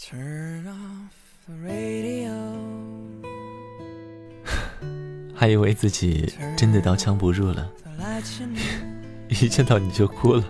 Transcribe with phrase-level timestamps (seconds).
[5.34, 7.70] 还以为自己真的刀枪不入了，
[9.28, 10.42] 一见到你就哭了；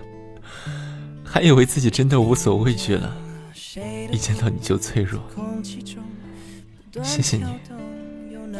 [1.24, 3.12] 还以为自己真的无所畏惧了，
[4.12, 5.20] 一见到你就脆弱。
[7.02, 7.44] 谢谢你，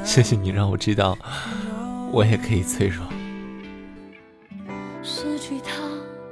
[0.04, 1.16] 谢谢你让我知道，
[2.10, 3.06] 我也可以脆弱。
[5.04, 5.70] 失去他，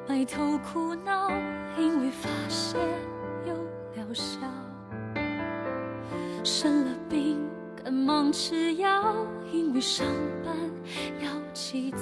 [0.08, 1.30] 埋头苦恼，
[1.78, 2.76] 因为发现
[8.28, 10.06] 忙吃药，因为上
[10.44, 10.54] 班
[11.24, 11.98] 要起早。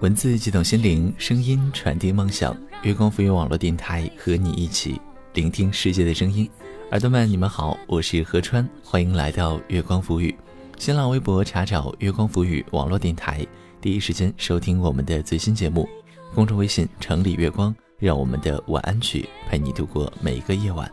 [0.00, 2.56] 文字激动心灵，声音传递梦想。
[2.84, 4.98] 月光浮云网络电台和你一起
[5.34, 6.48] 聆听世界的声音。
[6.90, 10.34] 耳朵们，你们好，我是何川，欢迎来到月光浮语。
[10.78, 13.46] 新浪微博查找月光浮语网络电台，
[13.78, 15.86] 第一时间收听我们的最新节目。
[16.34, 20.90] 公众微信城里月光，让我们的晚安曲陪你度过每一个夜晚。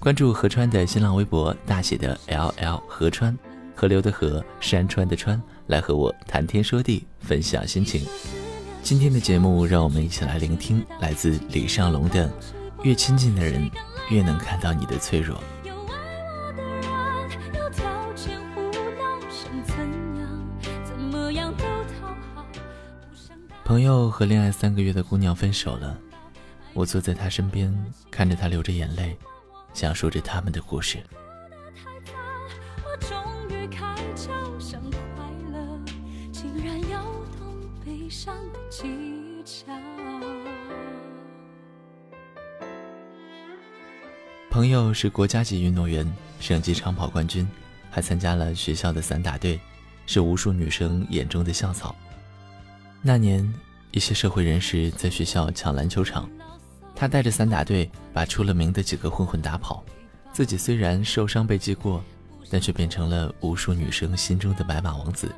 [0.00, 3.36] 关注何川的新浪微博，大写的 L L 何川，
[3.74, 8.06] 河流的河，山川的川，来和我谈天说地，分享心情。
[8.80, 12.28] 今天的节目，让我们一起来聆听来自李尚龙的
[12.84, 13.68] 《越亲近的人》。
[14.08, 15.38] 越能看到你的脆弱。
[23.64, 25.98] 朋友和恋爱三个月的姑娘分手了，
[26.72, 27.70] 我坐在她身边，
[28.10, 29.14] 看着她流着眼泪，
[29.72, 30.98] 讲述着他们的故事。
[44.50, 47.48] 朋友是国家级运动员，省级长跑冠军，
[47.90, 49.60] 还参加了学校的散打队，
[50.04, 51.94] 是无数女生眼中的校草。
[53.00, 53.54] 那年，
[53.92, 56.28] 一些社会人士在学校抢篮球场，
[56.98, 59.84] 他带着散打队把出了名的几个混混打跑，
[60.32, 62.02] 自己虽然受伤被记过，
[62.50, 65.32] 但却变成了无数女生心中的白马王子。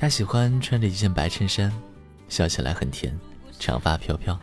[0.00, 1.72] 他喜欢穿着一件白衬衫，
[2.28, 3.16] 笑起来很甜，
[3.60, 4.36] 长发飘飘。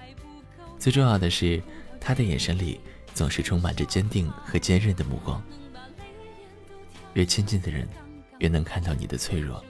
[0.79, 1.61] 最重要的是，
[1.99, 2.79] 他的眼神里。
[3.13, 5.41] 总是充满着坚定和坚韧的目光。
[7.15, 7.89] 越亲近的人，
[8.37, 9.65] 越能看到你的脆弱。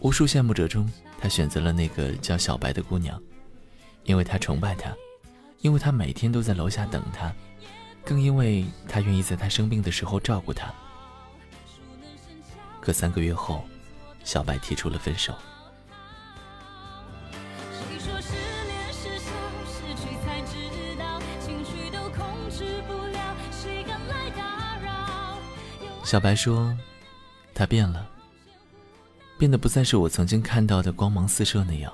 [0.00, 3.22] 无数羡慕者中，他选择了那个叫小白的姑娘，
[4.06, 4.90] 因为他崇拜他，
[5.60, 7.32] 因为他每天都在楼下等他，
[8.04, 10.72] 更因为他愿意在他生病的时候照顾他。
[12.80, 13.64] 可三个月后，
[14.22, 15.34] 小白提出了分手。
[26.04, 26.72] 小白说
[27.52, 28.08] ：“他变了，
[29.36, 31.92] 变得不再是我曾经看到的光芒四射那样。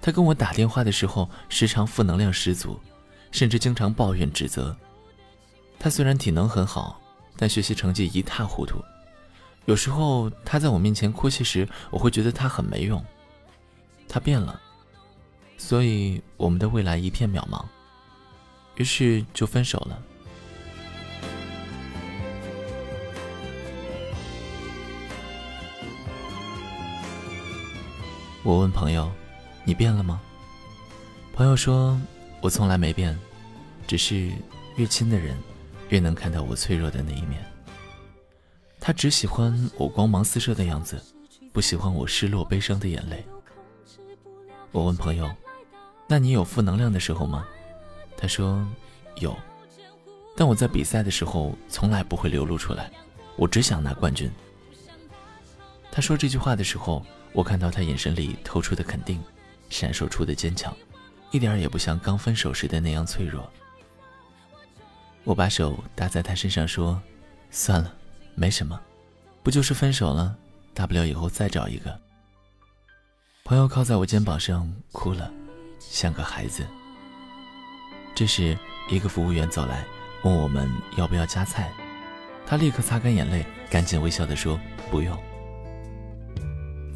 [0.00, 2.80] 他跟我打电话的时候，时常负能量十足，
[3.30, 4.76] 甚至经常抱怨指责。
[5.78, 7.00] 他虽然体能很好，
[7.36, 8.82] 但学习成绩一塌糊涂。
[9.66, 13.04] 有时候他在我面前哭泣时，我会觉得他很没用。
[14.08, 14.58] 他变了，
[15.58, 17.62] 所以我们的未来一片渺茫。
[18.76, 20.02] 于是就分手了。”
[28.44, 29.12] 我问朋友
[29.68, 30.18] ：“你变了吗？”
[31.36, 32.00] 朋友说
[32.40, 33.16] ：“我从来没变，
[33.86, 34.32] 只是
[34.76, 35.36] 越亲的人，
[35.90, 37.44] 越能看到我脆弱的那一面。
[38.80, 40.98] 他只喜欢我光芒四射的样子，
[41.52, 43.22] 不喜欢我失落悲伤的眼泪。”
[44.72, 45.30] 我问朋友
[46.08, 47.46] ：“那你有负能量的时候吗？”
[48.16, 48.66] 他说
[49.20, 49.36] ：“有，
[50.34, 52.90] 但我在比赛的时候从来不会流露出来，
[53.36, 54.30] 我只想拿冠军。”
[55.92, 57.04] 他说这句话的时候。
[57.34, 59.22] 我看到他眼神里透出的肯定，
[59.68, 60.74] 闪烁出的坚强，
[61.30, 63.50] 一点也不像刚分手时的那样脆弱。
[65.24, 67.00] 我把手搭在他身上说
[67.50, 67.94] ：“算了，
[68.34, 68.80] 没什么，
[69.42, 70.36] 不就是分手了，
[70.72, 72.00] 大不了以后再找一个。”
[73.44, 75.30] 朋友靠在我肩膀上哭了，
[75.78, 76.66] 像个孩子。
[78.14, 78.56] 这时，
[78.90, 79.84] 一个服务员走来，
[80.22, 81.72] 问我们要不要加菜，
[82.46, 84.58] 他立刻擦干眼泪，赶紧微笑地说
[84.90, 85.16] ：“不用。”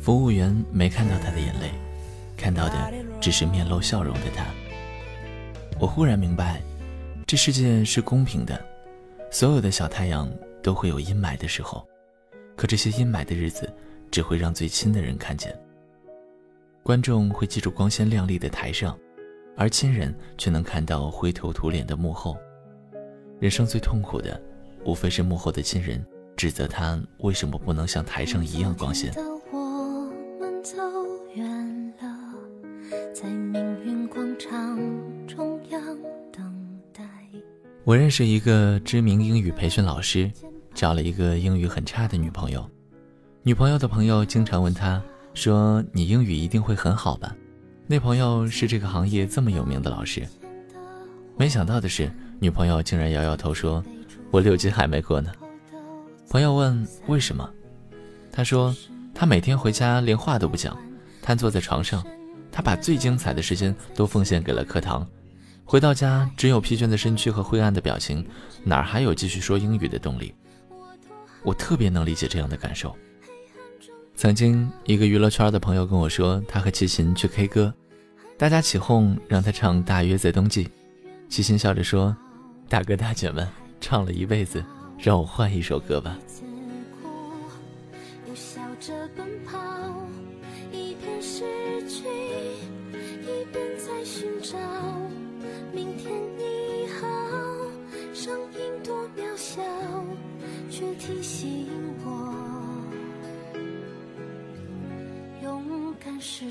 [0.02, 1.70] 服务员没看到他的眼泪，
[2.42, 4.44] 看到的只是面露笑容的他。
[5.78, 6.60] 我忽然明白，
[7.24, 8.60] 这世界是公平的，
[9.30, 10.28] 所有的小太阳
[10.60, 11.86] 都会有阴霾的时候，
[12.56, 13.72] 可这些阴霾的日子
[14.10, 15.56] 只会让最亲的人看见。
[16.82, 18.98] 观众会记住光鲜亮丽的台上，
[19.56, 22.36] 而亲人却能看到灰头土脸的幕后。
[23.38, 24.40] 人生最痛苦的，
[24.84, 26.04] 无非是幕后的亲人
[26.36, 29.12] 指责他为什么不能像台上一样光鲜。
[29.52, 30.76] 我们走
[31.34, 31.71] 远
[33.22, 34.76] 在命运广场
[35.28, 35.80] 中央
[36.32, 36.42] 等
[36.92, 37.04] 待。
[37.84, 40.28] 我认识一个知名英语培训老师，
[40.74, 42.68] 找了一个英语很差的女朋友。
[43.44, 45.00] 女朋友的朋友经常问他，
[45.34, 47.32] 说：“你英语一定会很好吧？”
[47.86, 50.26] 那朋友是这个行业这么有名的老师。
[51.36, 52.10] 没想到的是，
[52.40, 53.84] 女朋友竟然摇摇头说
[54.32, 55.30] ：“我六级还没过呢。”
[56.28, 57.48] 朋友问：“为什么？”
[58.32, 58.74] 他说
[59.14, 60.76] ：“他每天回家连话都不讲，
[61.22, 62.04] 瘫坐在床上，
[62.52, 65.04] 他把最精彩的时间都奉献给了课堂。
[65.64, 68.24] 回到家，只有疲倦的身躯和灰暗的表情，
[68.62, 70.34] 哪儿还有继续说英语的动力？”
[71.42, 72.94] 我特别能理解这样的感受。
[74.14, 77.74] 曾经，一个娱乐圈的朋友跟我说，他和齐秦去 K 歌，
[78.36, 80.66] 大家起哄让他唱《大约在冬季》，
[81.28, 82.14] 齐秦笑着说
[82.68, 83.48] ：“大哥大姐们，
[83.80, 84.62] 唱了一辈子，
[84.98, 86.16] 让我换一首歌吧。”
[88.34, 88.60] 是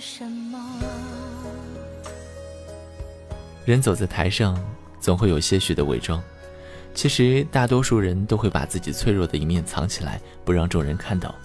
[0.01, 0.59] 什么？
[3.65, 4.59] 人走在台上，
[4.99, 6.19] 总会有些许的伪装。
[6.95, 11.35] 其实，大多数人都会把自己脆弱的一面藏起来，不让众人看到。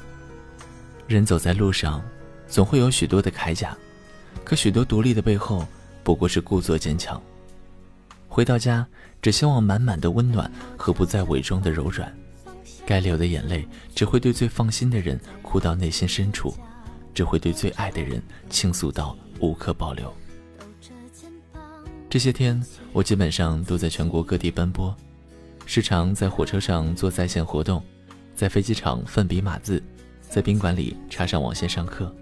[1.07, 2.03] 人走在路上，
[2.49, 3.77] 总会有许多的铠甲，
[4.43, 5.67] 可许多独立的背后，
[6.03, 7.21] 不过是故作坚强。
[8.27, 8.87] 回到家，
[9.21, 12.11] 只希望满满的温暖和不再伪装的柔软。
[12.87, 16.57] 该流的眼泪，只会对最放心的人哭到内心深处。
[17.17, 20.15] 只会对最爱的人倾诉到无可保留。
[22.11, 24.95] 这些天，我基本上都在全国各地奔波，
[25.65, 27.83] 时常在火车上做在线活动，
[28.35, 29.83] 在飞机场奋笔码字，
[30.29, 32.15] 在宾馆里插上网线上课。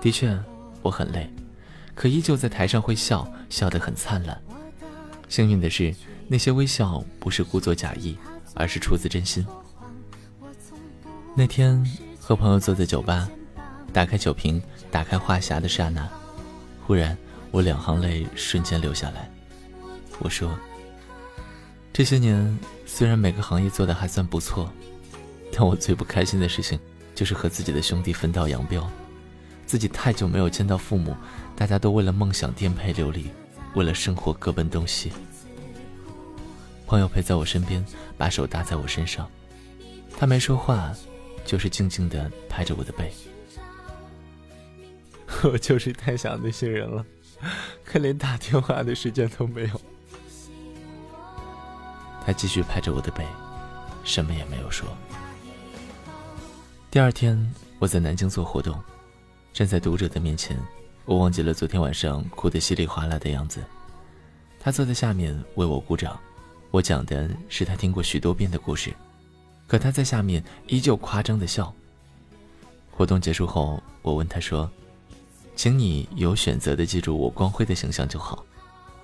[0.00, 0.36] 的确，
[0.82, 1.32] 我很累，
[1.94, 4.36] 可依旧在台上会笑笑得很灿烂。
[5.28, 5.94] 幸运的是，
[6.26, 8.18] 那些微笑不是故作假意，
[8.54, 9.46] 而是出自真心。
[11.36, 11.80] 那天
[12.18, 13.28] 和朋友坐在酒吧。
[13.98, 14.62] 打开酒瓶，
[14.92, 16.08] 打开话匣的刹那，
[16.86, 17.18] 忽然
[17.50, 19.28] 我两行泪瞬间流下来。
[20.20, 20.56] 我说
[21.92, 22.56] ：“这些年
[22.86, 24.72] 虽然每个行业做的还算不错，
[25.50, 26.78] 但我最不开心的事情
[27.12, 28.88] 就是和自己的兄弟分道扬镳。
[29.66, 31.16] 自己太久没有见到父母，
[31.56, 33.28] 大家都为了梦想颠沛流离，
[33.74, 35.10] 为了生活各奔东西。
[36.86, 37.84] 朋友陪在我身边，
[38.16, 39.28] 把手搭在我身上，
[40.16, 40.94] 他没说话，
[41.44, 43.12] 就是静静的拍着我的背。”
[45.44, 47.04] 我就是太想那些人了，
[47.84, 49.80] 可连打电话的时间都没有。
[52.24, 53.24] 他继续拍着我的背，
[54.04, 54.88] 什么也没有说。
[56.90, 57.38] 第二天，
[57.78, 58.78] 我在南京做活动，
[59.52, 60.58] 站在读者的面前，
[61.04, 63.62] 我忘记了昨天晚上哭得稀里哗啦的样子。
[64.58, 66.18] 他坐在下面为我鼓掌，
[66.70, 68.92] 我讲的是他听过许多遍的故事，
[69.66, 71.72] 可他在下面依旧夸张的笑。
[72.90, 74.68] 活动结束后，我问他说。
[75.58, 78.46] 请你有选择的记住我光辉的形象就好。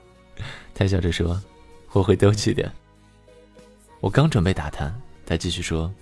[0.73, 1.43] 他笑着说
[1.91, 2.73] ：“我会都记得。”
[3.99, 4.95] 我刚准备打他，
[5.27, 5.93] 他继续说：“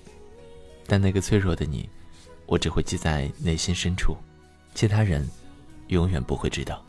[0.87, 1.89] 但那个脆弱的你，
[2.45, 4.15] 我只会记在内心深处，
[4.75, 5.27] 其他人
[5.87, 6.85] 永远不会知道。”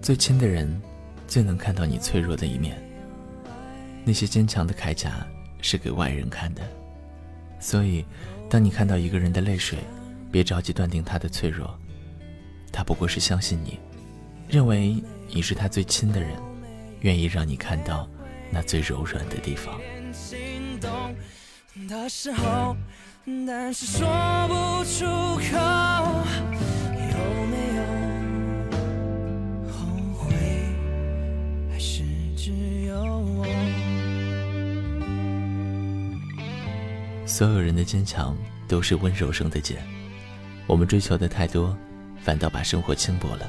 [0.00, 0.80] 最亲的人。
[1.36, 2.82] 最能看到你脆弱的一面。
[4.06, 5.26] 那些坚强的铠甲
[5.60, 6.62] 是给外人看的，
[7.60, 8.06] 所以，
[8.48, 9.80] 当你看到一个人的泪水，
[10.32, 11.78] 别着急断定他的脆弱，
[12.72, 13.78] 他不过是相信你，
[14.48, 14.96] 认为
[15.28, 16.30] 你是他最亲的人，
[17.00, 18.08] 愿意让你看到
[18.50, 19.78] 那最柔软的地方。
[23.46, 24.08] 但是说
[24.48, 25.04] 不出
[25.52, 26.55] 口。
[37.36, 38.34] 所有人的坚强
[38.66, 39.76] 都是温柔生的茧，
[40.66, 41.76] 我们追求的太多，
[42.22, 43.46] 反倒把生活轻薄了。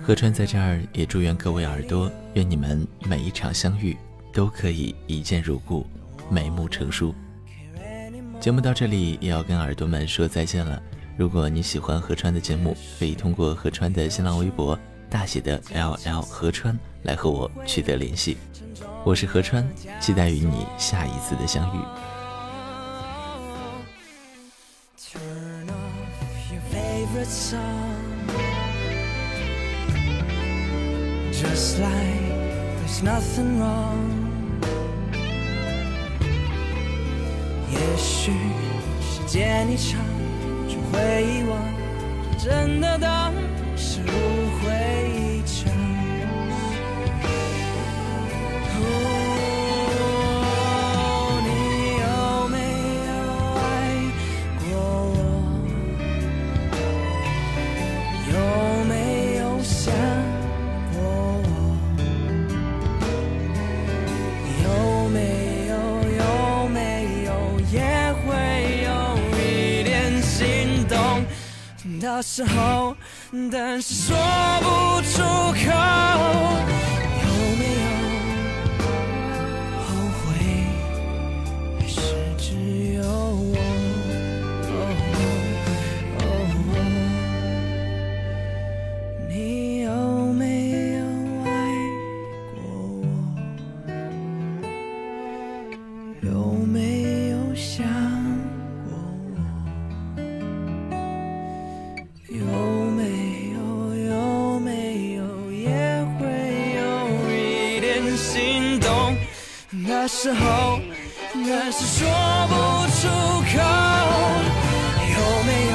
[0.00, 3.94] 何川在这儿也祝愿各位耳朵，愿你们每一场相遇
[4.32, 5.86] 都可以一见如故，
[6.30, 7.14] 眉目成书。
[8.40, 10.82] 节目到这里也要跟耳朵们说再见了。
[11.18, 14.78] 如果你喜欢何川的节目，可以通过何川的新浪微博
[15.10, 18.38] 大写的 L L 何川来和我取得联系。
[19.04, 19.62] 我是何川，
[20.00, 21.78] 期待与你下一次的相遇。
[27.52, 27.60] 当
[31.32, 32.32] Just like
[32.78, 34.08] there's nothing wrong，
[37.70, 38.32] 也许
[39.00, 40.00] 时间一长
[40.68, 41.58] 就会遗忘，
[42.38, 43.34] 真的当
[43.76, 44.08] 是无
[44.60, 44.70] 回
[45.14, 45.21] 忆。
[72.02, 72.96] 的时候
[73.52, 74.16] 但是说
[74.60, 75.22] 不出
[75.64, 76.81] 口。
[108.16, 109.16] 心动
[109.70, 110.78] 那时候
[111.34, 112.06] 那是说
[112.48, 112.54] 不
[113.00, 113.08] 出
[113.52, 113.58] 口。
[115.14, 115.74] 有没有？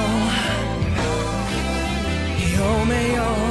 [2.57, 3.46] 有没有？